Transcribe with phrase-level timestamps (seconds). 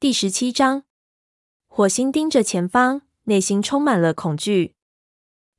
[0.00, 0.84] 第十七章，
[1.68, 4.74] 火星盯着前方，内心充满了恐惧。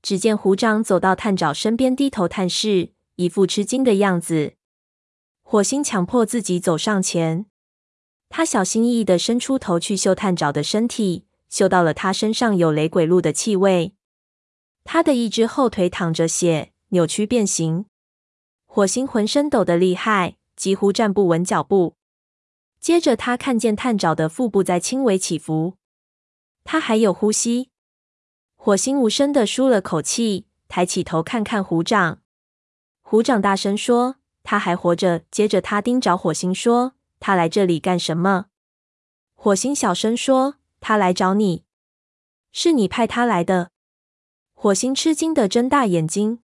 [0.01, 4.55] 只见虎掌走到探长身边，低头探视，一副吃惊的样子。
[5.43, 7.45] 火星强迫自己走上前，
[8.29, 13.93] 他小心翼翼地伸出头去嗅探长的身体，嗅到了他身上有雷鬼鹿的气味。
[14.83, 17.85] 他的一只后腿淌着血，扭曲变形。
[18.65, 21.93] 火星浑身抖得厉害，几乎站不稳脚步。
[22.81, 25.77] 接着，他看见探长的腹部在轻微起伏，
[26.63, 27.69] 他还有呼吸。
[28.55, 32.21] 火星无声的舒了口气，抬起头看看虎掌。
[33.03, 38.47] 虎掌大声说：“他还活着。”接着，他盯着火星说：“他来这里干什么？”
[39.35, 41.63] 火星小声说：“他来找你，
[42.51, 43.69] 是你派他来的。”
[44.53, 46.39] 火星吃惊的睁大眼睛。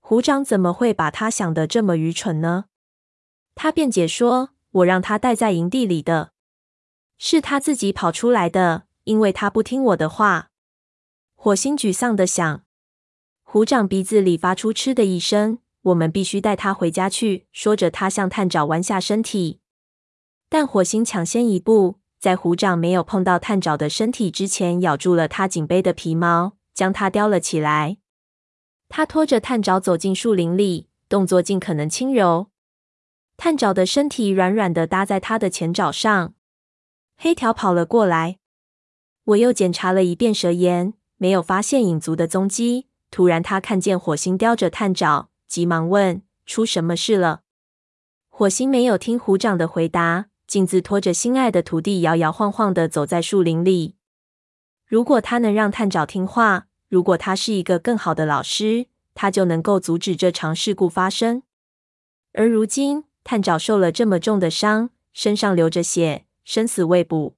[0.00, 2.64] 虎掌怎么会把他想的这么愚蠢呢？
[3.54, 6.32] 他辩解说：“我让他待在营地里的，
[7.16, 10.50] 是他自己跑出来的，因为他不听我的话。”
[11.36, 12.64] 火星沮丧地想。
[13.42, 19.60] 虎掌鼻子里发出嗤的一声：“我们必须带他回家去。”说着，他向探长弯下身体，
[20.48, 26.56] 但火星抢先一步，在虎掌没有碰到探长的身体之前，咬住了他颈背的皮毛。
[26.74, 27.98] 将他叼了起来。
[28.88, 32.51] 他拖着探爪走进树林里，动作尽可能轻柔。
[33.36, 36.34] 探长的身体软软的搭在他的前爪上。
[37.16, 38.38] 黑条跑了过来。
[39.24, 42.88] 我又检查了一遍蛇岩，没有发现影族的踪迹。
[43.10, 47.42] 突然，他看见火星叼着探长，急忙问：“出什么事了？”
[48.28, 53.96] 火星没有听虎掌的回答，径自拖着心爱的徒弟摇摇晃晃的走在树林里。
[54.86, 61.42] 如果他能让探长听话，如果他是一个更好的老师，他就能够阻止这场事故发生。
[62.32, 67.34] 而如今，探长受了这么重的伤，身上流着血，生死未卜。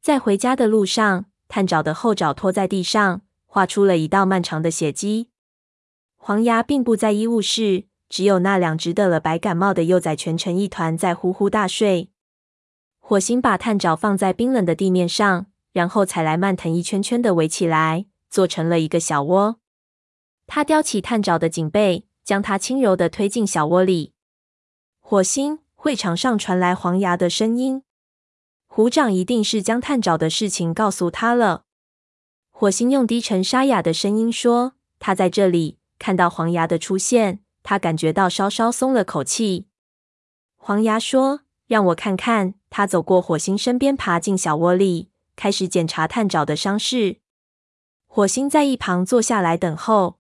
[0.00, 5.28] 在回家的路上，探长的后爪拖在地上，画出了一道漫长的血迹。
[6.16, 12.10] 黄牙并不在医务室，只有那两只得了白感冒的幼崽蜷成一团，在呼呼大睡。
[12.98, 15.46] 火星把探爪放在冰冷的地面上。
[15.72, 19.60] 然后采来蔓藤一圈圈的围起来，做成了一个小窝。
[20.48, 24.12] 他叼起探长的颈背，将它轻柔的推进小窝里。
[25.10, 27.82] 火星，会场上传来黄牙的声音
[28.70, 31.64] ：“虎掌一定是将探爪的事情告诉他了。”
[32.52, 39.66] 火星用低沉沙哑的声音说：“他在这里看到黄牙的出现，他感觉到稍稍松了口气。”
[40.56, 45.10] 黄牙说：“让我看看。”他走过火星身边，爬进小窝里。
[45.34, 47.16] 开始检查探爪的伤势。
[48.06, 50.20] 火星在一旁坐下来等候。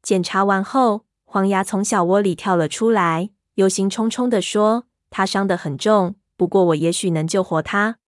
[0.00, 7.98] 检查完后，黄牙从小窝里跳了出来，忧心忡忡地说：“他伤得很重，不过我也许能救活他。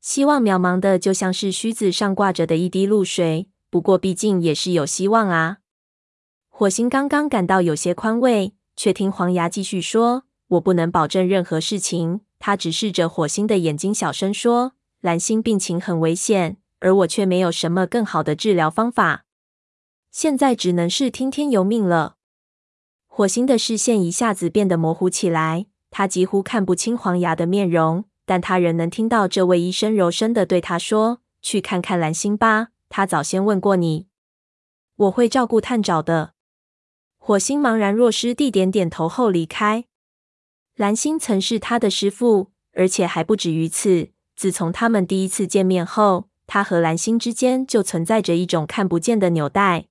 [0.00, 3.48] 希望渺茫的，就像是须子上挂着的一滴露水。
[3.68, 5.58] 不过毕竟也是有希望啊。”
[6.48, 14.72] 火星刚刚感到有些宽慰，却听黄牙继续说：“我不能保证任何事情。”他直视着火星的眼睛，小声说。
[15.00, 19.24] 蓝星病情很危险，而我却没有什么更好的治疗方法。
[20.10, 22.16] 现在只能是听天由命了。
[23.20, 34.06] 火星的视线一下子变得模糊起来，他几乎看不清黄牙的面容，但他仍能听到这位医生柔声的对他说：“去看看蓝星吧，他早先问过你。
[34.96, 36.32] 我会照顾探长的。”
[37.20, 39.84] 火星茫然若失地点点头后离开。
[40.76, 44.08] 蓝星曾是他的师父，而且还不止于此。
[44.34, 49.88] 自从他们第一次见面后，他和蓝星之间就存在着一种看不见的纽带。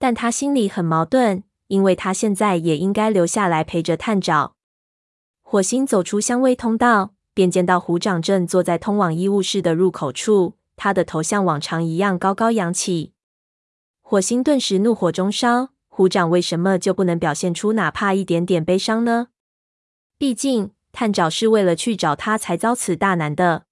[0.00, 4.54] 但他心里很矛盾，因为他现在也应该留下来陪着探长。
[5.40, 13.14] 火星走出香薇通道，便见到虎掌正坐在通往医务室的入口处，他的头像往常一样高高扬起。
[14.02, 19.28] 火星顿时怒火中烧：虎掌为什么就不能表现出哪怕一点点悲伤呢？
[20.18, 20.72] 毕竟。
[20.94, 23.64] 探长是为了去找他才遭此大难的，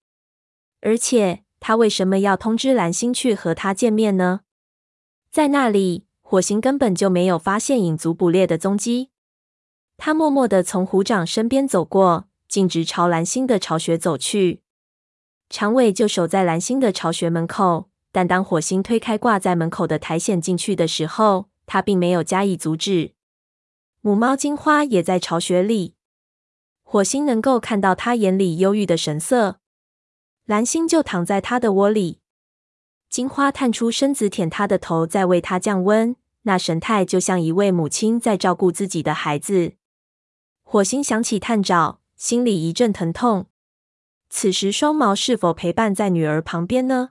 [0.81, 4.41] 而且他为什么要通知蓝星去和他见面呢？
[5.31, 9.11] 在那里，火星根本就没有发现影族捕猎的踪迹。
[9.97, 14.63] 他默默的从虎掌身边走过，径直朝蓝星的巢穴走去。
[15.49, 23.15] 长尾就守在蓝星的巢穴门口，但当火星推开挂在门口的苔藓进去的时候，他并没有加以阻止。
[24.01, 25.97] 母猫金花也在巢穴里。
[26.85, 29.59] 火星能够看到他眼里忧郁的神色，
[30.47, 32.21] 蓝星就躺在他的窝里，
[33.09, 39.73] 金花探出身子舔他的头，在为他降温，那神态就像一位母亲在照顾自己的孩子。
[40.63, 43.47] 火星想起探长，心里一阵疼痛。
[44.29, 47.11] 此时双毛是否陪伴在女儿旁边呢？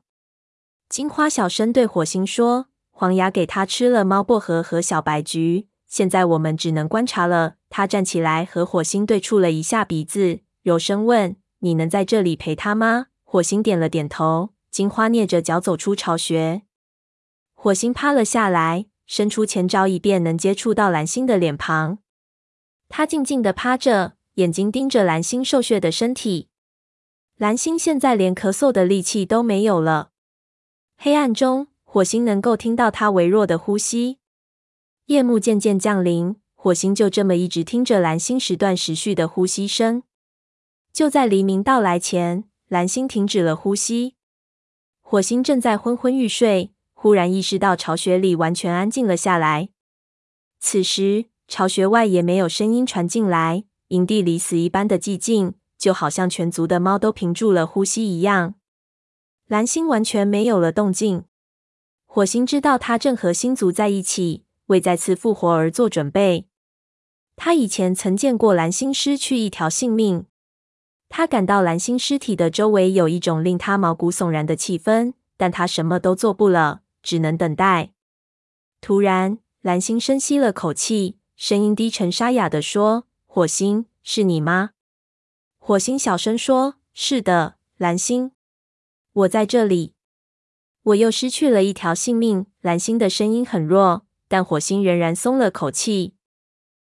[0.87, 14.49] 金花小声对火星说：“黄牙给他吃了猫薄荷和小白菊，现在我们只能观察了。”他站起来和火星对触了一下鼻子，柔声问：“你能在这里陪他吗？”火星点了点头。
[14.71, 16.61] 金花蹑着脚走出巢穴，
[17.55, 21.97] 火星趴了下来，伸出前爪，以便能接触到蓝星的脸庞。
[22.87, 26.49] 他静静地趴着，眼睛盯着蓝星瘦削的身体。
[27.35, 30.11] 蓝星现在连咳嗽的力气都没有了。
[30.95, 34.19] 黑暗中，火星能够听到他微弱的呼吸。
[35.07, 40.03] 夜幕渐渐降临，火星就这么一直听着蓝星时断时续的呼吸声。
[40.93, 44.13] 就在黎明到来前，蓝星停止了呼吸。
[45.01, 49.69] 火星正在昏昏欲睡，忽然意识到巢穴里完全安静了下来。
[50.59, 55.53] 此时，巢穴外也没有声音传进来，营地里死一般的寂静。
[55.77, 58.55] 就好像全族的猫都屏住了呼吸一样，
[59.47, 61.23] 蓝星完全没有了动静。
[62.05, 66.47] 火星知道他正和星族在一起，为再次复活而做准备。
[67.37, 70.25] 他以前曾见过蓝星失去一条性命，
[71.07, 77.93] 他感到蓝星尸体的周围有一种令他毛骨悚然的气氛，但他什么都做不了，只能等待。
[78.81, 84.73] 突然，蓝星深吸了口气，声音低沉沙哑地说：“火星，是你吗？”
[85.57, 88.33] 火星小声说：“是的，蓝星，
[89.11, 89.95] 我在这里。
[90.83, 96.13] 我又失去了一条性命。”蓝星的声音很弱，但火星仍然松了口气。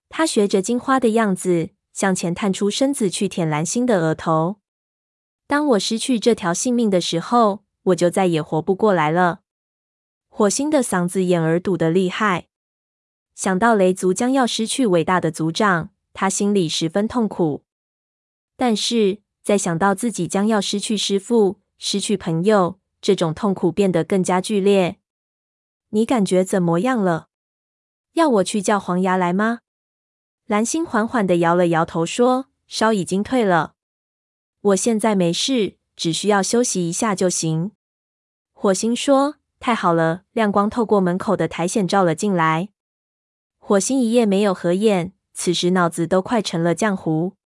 [0.09, 4.57] 他学着金花的样子，向前探出身子去舔蓝星的额头。
[5.47, 9.39] 当我失去这条性命的时候，我就再也活不过来了。
[10.35, 12.47] 火星的嗓子眼儿堵得厉害。
[13.35, 17.63] 想到雷族将要失去伟大的族长，他心里十分痛苦。
[18.57, 24.97] 但是，在想到自己将要失去师父、失去朋友，这种痛苦变得更加剧烈。
[25.89, 27.27] 你感觉怎么样了？
[28.13, 29.59] 要我去叫黄牙来吗？
[30.47, 33.75] 蓝星缓缓地摇了摇头，说：“烧已经退了，
[34.61, 37.73] 我现在没事，只需要休息一下就行。”
[38.51, 42.67] 火星说：“太好了！”亮光透过门口的苔藓照了进来。
[43.57, 47.37] 火星一夜没有合眼，此时脑子都快成了浆糊。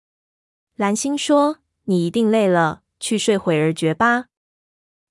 [0.77, 4.29] 蓝星说：“你一定累了，去睡会儿觉吧。”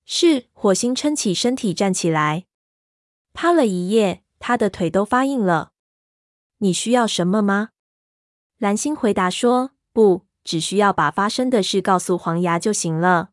[0.04, 0.48] 是。
[0.52, 2.46] 火星撑起身体站起来，
[3.32, 5.70] 趴了一夜，他的腿都发硬了。
[6.58, 7.68] 你需要什么吗？
[8.58, 13.30] 蓝星回答说：“不，只需要把发生的事告诉黄牙就行了。”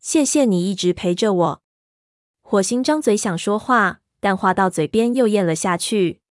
[0.00, 1.62] 谢谢你一直陪着我。
[2.50, 6.22] 火星张嘴想说话，但话到嘴边又咽了下去。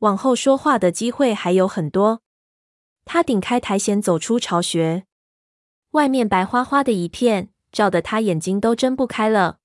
[0.00, 2.20] 往后说话的机会还有很多。
[3.06, 5.06] 他顶开苔藓，走出巢穴。
[5.92, 9.60] 外面白花花的一片，照得他眼睛都睁不开了。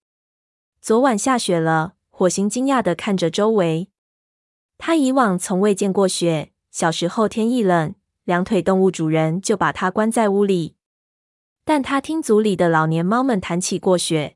[0.79, 1.95] 昨晚下雪了。
[2.09, 3.89] 火星惊讶的看着周围。
[4.77, 6.53] 他以往从未见过雪。
[6.71, 7.93] 小时候天一冷，
[8.23, 10.77] 两腿动物主人就把他关在屋里。
[11.65, 14.34] 但他听族里的老年猫们谈起过雪。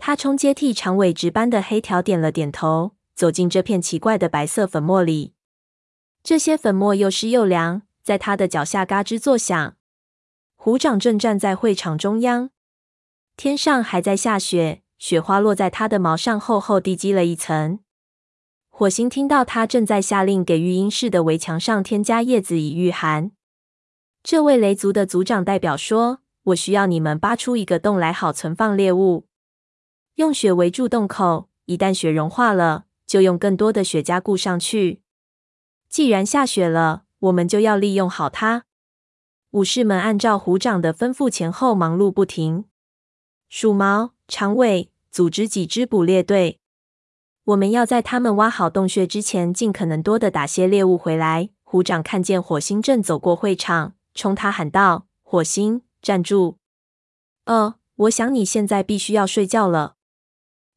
[0.00, 5.34] 他冲接替长尾值班的黑条点了点头，走进这片奇怪的白色粉末里。
[6.24, 7.82] 这些粉末又湿又凉。
[8.02, 9.76] 在他的脚下嘎吱作响。
[10.56, 12.50] 虎掌正站在会场中央，
[13.36, 17.78] 天上还在下雪，雪花落在他的毛上，厚厚地积了一层。
[18.70, 23.30] 火星听到他正在下令给育婴室的围墙上添加叶子以御寒。
[24.22, 29.26] 这位雷族的族长代表说：“我需要你们扒出一个洞来，好存放猎物。
[30.20, 35.00] 用雪围住洞口，一旦雪融化了，就用更多的雪加固上去。
[35.88, 38.64] 既然下雪了。”我们就要利用好它。
[39.50, 42.64] 武士们按照虎掌的吩咐，前后忙碌不停。
[43.50, 46.60] 鼠毛、长尾组织几支捕猎队，
[47.44, 51.50] 我们要在他们挖好洞穴之前，尽可能多的打些猎物回来。
[51.62, 56.56] 虎掌看见火星正走过会场，冲他喊道：“火星，站住！
[57.44, 59.96] 哦，我想你现在必须要睡觉了。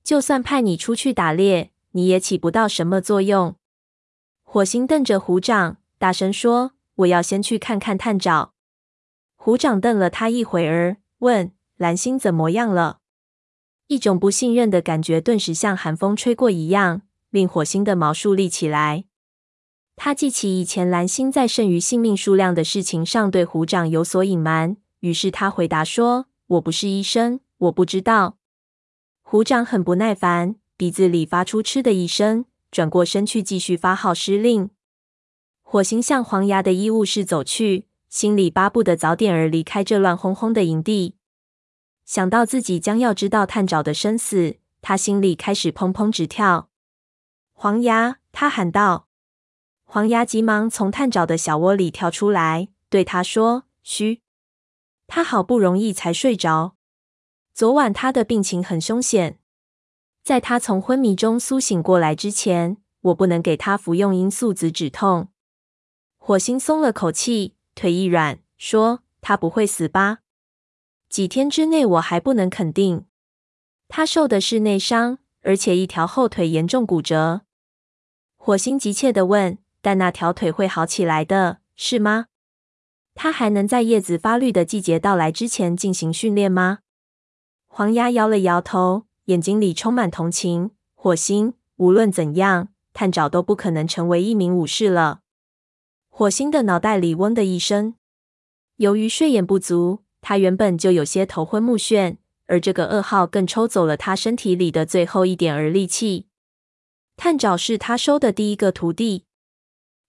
[0.03, 3.55] 就算派你出去打猎，你也起不到什么作用。”
[4.43, 5.77] 火星瞪着虎掌。
[5.98, 8.53] 大声说：“我要先去看看探爪。”
[9.38, 13.00] 虎掌瞪了他一会儿，问：“蓝星怎么样了？”
[13.88, 19.05] 一种不信任的感觉顿时像寒风吹过一样，令火星的毛竖立起来。
[19.95, 28.38] 他记起以前蓝星在剩余性命数量的事情上对虎掌有所隐瞒，于是他回答说：“我不是医生，我不知道。”
[29.33, 34.69] 虎掌很不耐烦，鼻子里发出嗤的一声，转过身去继续发号施令。
[35.63, 41.15] 火星向黄牙的医务室走去，心里巴不得早点儿离开这乱哄哄的营地。
[42.05, 46.69] 想到自己将要知道探长的生死，他心里开始砰砰直跳。
[47.53, 49.07] 黄牙，他喊道。
[49.83, 54.21] 黄牙急忙从探长的小窝里跳出来，对他说：“嘘，
[55.07, 56.75] 他好不容易才睡着。
[57.53, 59.39] 昨晚他的病情很凶险，
[60.24, 65.29] 在他从昏迷中苏醒过来之前，我不能给他服用罂粟子止痛。”
[66.17, 70.19] 火星松了口气，腿一软，说：“他不会死吧？
[71.10, 73.05] 几天之内我还不能肯定。
[73.88, 77.41] 他受的是内伤，而且一条后腿严重骨折。”
[78.36, 79.60] 火星急切地问。
[79.86, 82.27] 但那条腿会好起来的，是吗？
[83.15, 86.79] 他还能在叶子发绿的季节到来之前进行训练吗？
[87.75, 90.70] 黄鸭摇了摇头，眼睛里充满同情。
[90.94, 95.22] 火星，无论怎样，探长都不可能成为一名武士了。
[96.08, 97.96] 火星的脑袋里嗡的一声，
[98.75, 106.27] 由于睡眼不足，他原本就有些头昏目眩，而这个噩耗更抽走了他身体里的最后一点儿力气。
[107.18, 109.25] 探长是他收的第一个徒弟。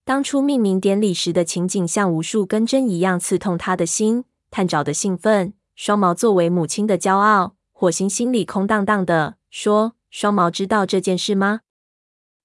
[0.03, 4.25] 当初命名典礼时的情景，像无数根针一样刺痛他的心。
[4.51, 7.54] 探长的兴奋，双毛作为母亲的骄傲。
[7.77, 11.59] 火星心里空荡荡的，说：“双毛知道这件事吗？”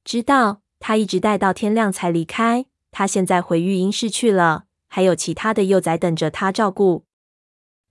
[0.02, 2.66] 知道，他一直待到天亮才离开。
[2.90, 7.04] 他现在回育婴室去了，还有其他的幼崽等着他照顾。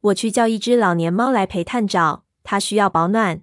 [0.01, 3.41] 我去叫一只老年猫来陪探长，它需要保暖。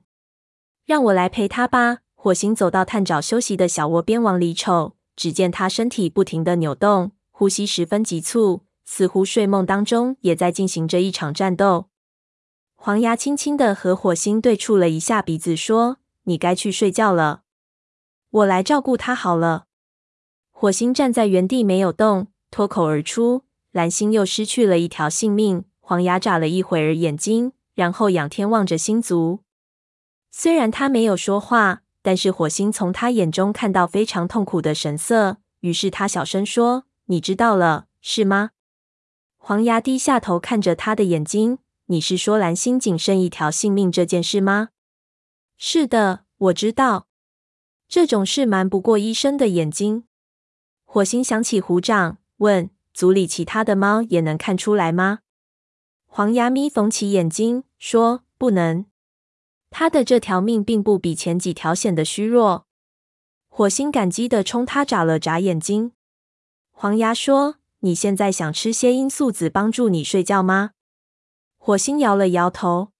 [0.84, 2.00] 让我来陪它吧。
[2.14, 4.94] 火星走到探长休息的小窝边，往里瞅。
[5.16, 11.88] 只见他身体不停地扭动，呼吸十分急促，似乎睡梦当中也在进行着一场战斗。
[12.76, 17.42] 黄牙轻轻地和火星对触了一下鼻子，说：“你该去睡觉了，
[18.30, 19.66] 我来照顾他好了。”
[20.52, 23.42] 火星站在原地没有动，脱口而出
[23.72, 29.40] ：“蓝星又失去了一条性命。”黄牙眨了一会儿眼睛，然后仰天望着星族。
[30.30, 31.82] 虽然他没有说话。
[32.06, 38.50] 但是火星从他眼中看到非常痛苦的神色，于是他小声说：“你知道了，是吗？”
[39.36, 44.68] 黄牙低下头看着他的眼睛：“你是说蓝星仅剩一条性命这件事吗
[45.56, 47.08] ？”“是的，我知道。
[47.88, 50.04] 这种事瞒不过医生的眼睛。”
[50.84, 55.20] 火星想起虎掌，问：“组里其他的猫也能看出来吗？”
[56.06, 58.86] 黄牙眯缝起眼睛说：“不能。”
[59.70, 62.66] 他的这条命并不比前几条显得虚弱。
[63.48, 65.92] 火星感激地冲他眨了眨眼睛。
[66.70, 70.72] 黄牙说：“你现在想吃些罂粟籽帮助你睡觉吗？”
[71.66, 72.92] 火星摇了摇头。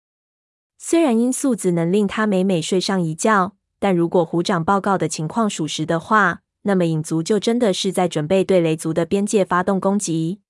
[0.76, 10.40] 虽然罂粟子能令他美美睡上一觉，但如果虎掌报告的情况属实的话，那么影族就真的是在准备对雷族的边界发动攻击。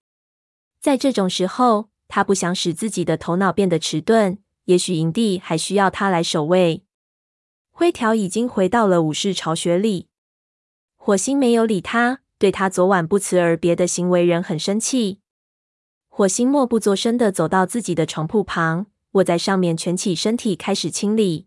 [0.80, 4.38] 在这种时候，他不想使自己的头脑变得迟钝。
[4.64, 6.85] 也许营地还需要他来守卫。
[7.70, 10.08] 灰条已经回到了武士巢穴里，
[10.96, 15.20] 火星没有理他，对他昨晚不辞而别的行为仍很生气。
[16.16, 21.46] 火星默不作声地走到自己的床铺旁，卧在上面，蜷起身体开始清理。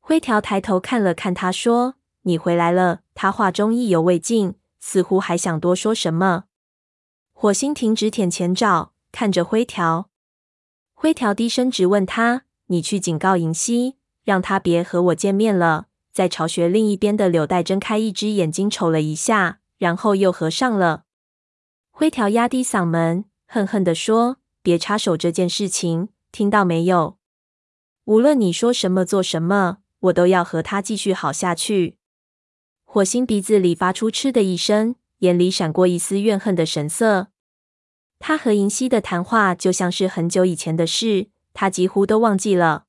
[0.00, 1.94] 灰条抬头看了看他，说
[2.24, 6.44] ：“你回来了。”他话中意犹未尽，似乎还想多说什么。
[7.32, 10.10] 火星停止舔前爪，看着灰条。
[10.92, 21.04] 灰条低声质问他：“你去警告银溪，让他别和我见面了。”在巢穴另一边的柳带睁开一只眼睛，瞅了一下，然后又合上了。
[21.90, 27.16] 灰条压低嗓门，恨恨地说：“别插手这件事情，听到没有？
[28.04, 31.96] 无论你说什么、做什么，我都要和他继续好下去。”
[32.86, 37.26] 火星鼻子里发出嗤的一声，眼里闪过一丝怨恨的神色。
[38.20, 42.84] 他和银溪的谈话就像是很久以前的事，他几乎都忘记了。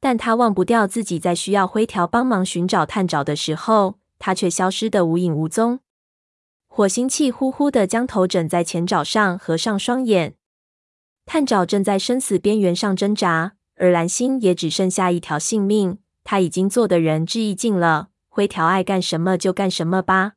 [0.00, 5.78] 但他忘不掉自己在需要灰条帮忙寻找探长的时候，他却消失得无影无踪。
[6.72, 10.36] 火星气呼呼的将头枕在前爪上，合上双眼。
[11.26, 15.98] 探爪正在生死边缘上挣扎，而蓝星也只剩下一条性命。
[16.22, 20.34] 他已经做的仁至义尽了，灰条爱干什么就干什么吧。